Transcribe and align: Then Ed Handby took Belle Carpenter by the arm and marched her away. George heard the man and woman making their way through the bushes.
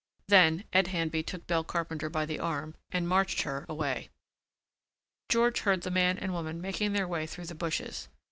Then 0.29 0.63
Ed 0.73 0.87
Handby 0.87 1.21
took 1.23 1.45
Belle 1.45 1.63
Carpenter 1.63 2.09
by 2.09 2.25
the 2.25 2.39
arm 2.39 2.73
and 2.91 3.07
marched 3.07 3.43
her 3.43 3.67
away. 3.69 4.09
George 5.29 5.59
heard 5.59 5.83
the 5.83 5.91
man 5.91 6.17
and 6.17 6.33
woman 6.33 6.59
making 6.59 6.93
their 6.93 7.07
way 7.07 7.27
through 7.27 7.45
the 7.45 7.53
bushes. 7.53 8.09